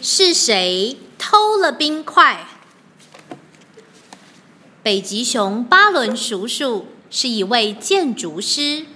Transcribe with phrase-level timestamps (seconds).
[0.00, 2.46] 是谁偷了冰块？
[4.82, 8.86] 北极熊巴伦叔叔是一位建筑师，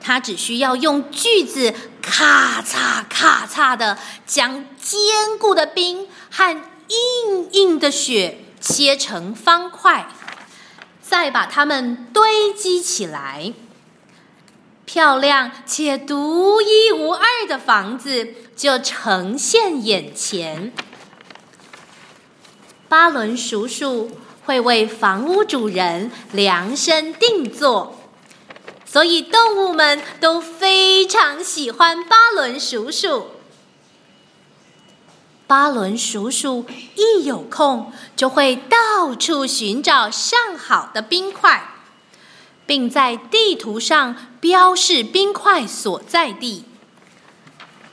[0.00, 6.56] 他只需要用锯子咔嚓咔嚓的将坚固的冰和
[6.88, 10.08] 硬硬的雪切成方块，
[11.02, 13.52] 再把它们堆积起来。
[14.84, 20.70] 漂亮且独一无二的房子就呈现眼前。
[22.90, 24.10] 巴伦叔叔
[24.44, 27.98] 会为房屋主人量身定做，
[28.84, 33.28] 所以动物们都非常喜欢巴伦叔叔。
[35.46, 41.76] 巴伦叔叔一有空就会到处寻找上好的冰块。
[42.66, 46.66] 并在地图上标示冰块所在地，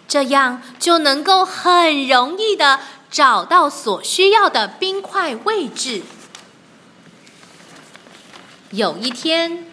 [0.07, 2.79] 这样就能够很容易的
[3.11, 6.03] 找到所需要的冰块位置。
[8.71, 9.65] 有一天，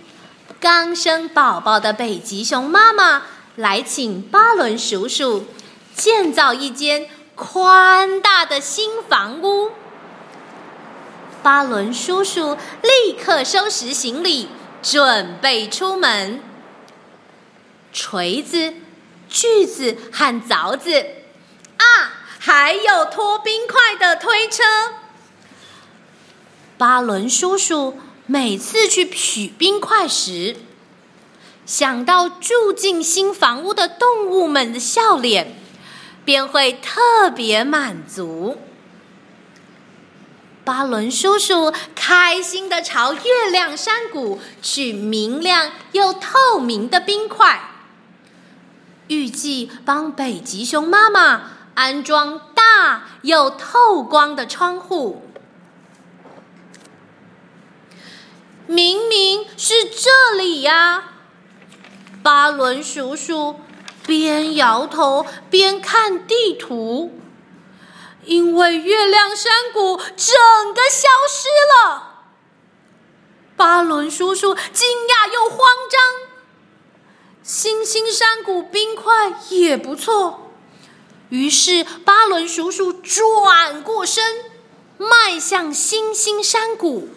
[0.61, 3.23] 刚生宝宝的北极熊妈妈
[3.57, 5.47] 来请巴伦叔叔
[5.95, 9.71] 建造一间宽大的新房屋。
[11.43, 14.49] 巴伦叔叔立刻收拾行李。
[14.83, 16.43] 准备出门，
[17.91, 18.75] 锤子、
[19.29, 21.07] 锯子和凿子
[21.77, 24.63] 啊，还有拖冰块的推车。
[26.77, 30.57] 巴伦叔叔每次去取冰块时，
[31.65, 35.57] 想到住进新房屋的动物们的笑脸，
[36.25, 38.59] 便会特别满足。
[40.65, 47.74] 巴伦叔叔开心的朝月亮山谷取明亮又透明的冰块，
[49.09, 55.29] 预计帮北极熊妈妈安装大又透光的窗户。
[58.67, 61.05] 明明是这里呀！
[62.23, 63.61] 巴伦叔叔
[64.07, 67.21] 边摇头边看地图。
[68.25, 72.23] 因为月亮山谷整个消失了，
[73.55, 75.59] 巴伦叔叔惊讶又慌
[75.91, 76.34] 张。
[77.45, 80.51] 星星山谷冰块也不错，
[81.29, 84.25] 于是巴伦叔叔转过身，
[84.97, 87.11] 迈向星星山谷。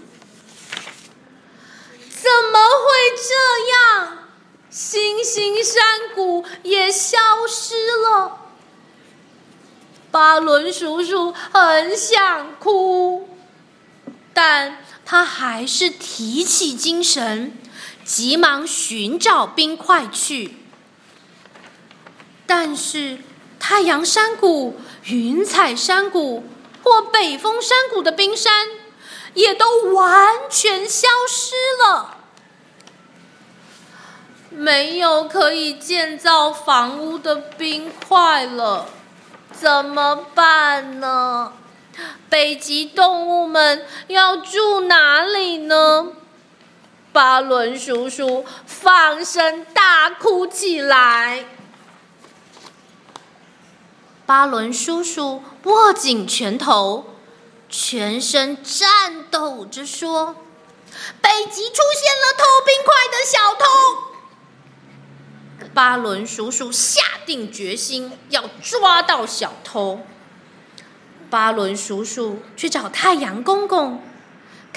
[2.09, 4.27] 怎么会这样？
[4.69, 5.81] 星星山
[6.13, 7.17] 谷也消
[7.47, 8.49] 失了。
[10.11, 13.29] 巴伦叔叔很想哭，
[14.33, 17.57] 但他还是提起精神，
[18.07, 20.55] 急忙寻找冰块去。
[22.45, 23.17] 但是
[23.59, 26.45] 太阳山谷、云彩山谷
[26.81, 28.69] 或北风山谷的冰山
[29.33, 31.53] 也都完全消失
[31.83, 32.19] 了，
[34.49, 38.87] 没有可以建造房屋的冰块了。
[39.51, 41.51] 怎么办呢？
[42.29, 45.25] 北极动物们要住哪？
[47.17, 51.45] 巴伦叔叔放声大哭起来。
[54.27, 57.15] 巴伦叔叔握紧拳头，
[57.67, 60.35] 全身颤抖着说
[61.19, 63.65] ：“北极出现了偷冰块的小偷。”
[65.73, 70.01] 巴伦叔叔下定决心要抓到小偷。
[71.31, 74.03] 巴伦叔叔去找太阳公公，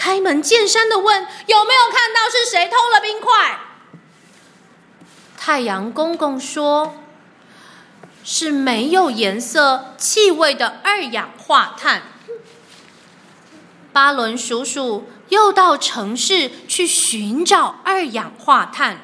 [0.00, 3.60] 开门见山的问：“有没有看到是谁偷了冰块？”
[5.36, 6.94] 太阳公公说
[8.24, 12.04] ：“是没有颜色、气味的二氧化碳。”
[13.92, 19.00] 巴伦叔叔又到城市去寻找二氧化碳。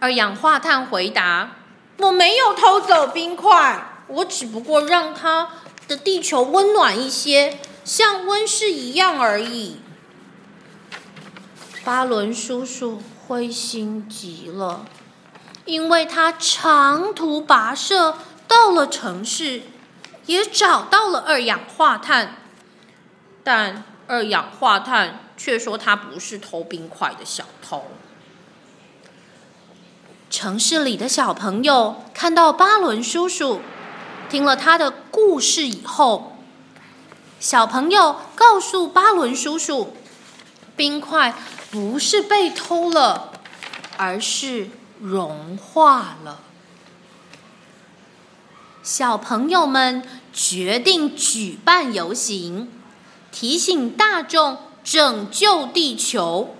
[0.00, 1.56] 二氧化碳回答
[1.98, 5.50] ：“我没有偷走冰块，我只不过让它
[5.86, 7.58] 的地球温暖一些，
[7.88, 9.80] 像温室一样而已。”
[11.86, 14.84] 巴伦叔叔灰心极了，
[15.64, 19.62] 因为他长途跋涉到了城市，
[20.26, 22.36] 也找到了二氧化碳，
[23.42, 27.86] 但二氧化碳却说他不是偷冰块的小偷。
[30.28, 33.62] 城市里的小朋友看到巴伦叔叔，
[34.28, 36.27] 听了他的故事以后，
[37.40, 39.96] 小朋友告诉巴伦叔叔，
[40.76, 41.34] 冰块
[41.70, 43.32] 不是被偷了，
[43.96, 44.70] 而是
[45.00, 46.40] 融化了。
[48.82, 50.02] 小朋友们
[50.32, 52.72] 决定举办游行，
[53.30, 56.56] 提醒大众拯救地球，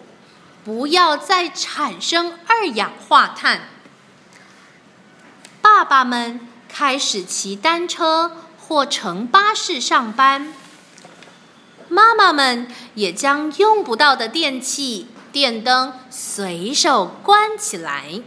[0.64, 3.62] 不要再产生二氧化碳。
[5.60, 10.52] 爸爸们开始骑单车或乘巴士上班，
[11.88, 18.20] 妈妈们也将用不到的电器、电灯随手关起来。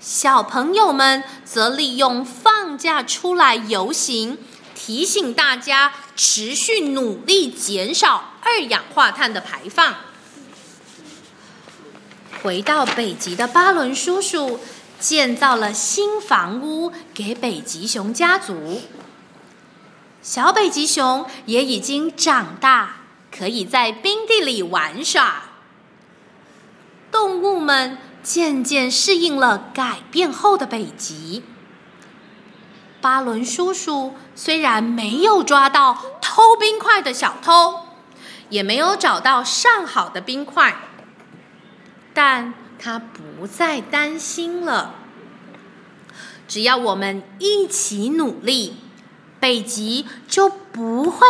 [0.00, 4.36] 小朋友们则利用放假出来游行，
[4.74, 9.94] 提醒大家持续努力减少二氧化碳的排放。
[12.42, 14.60] 回到北极的巴伦叔叔
[15.00, 18.82] 建造了新房屋给北极熊家族，
[20.24, 22.96] 小北极熊也已经长大，
[23.30, 25.42] 可以在冰地里玩耍。
[27.12, 27.98] 动物们。
[28.24, 31.44] 渐渐适应了改变后的北极。
[33.02, 37.80] 巴伦叔叔虽然没有抓到偷冰块的小偷，
[38.48, 40.74] 也没有找到上好的冰块，
[42.14, 44.94] 但他不再担心了。
[46.48, 48.76] 只要我们一起努力，
[49.44, 51.26] 北极就不会。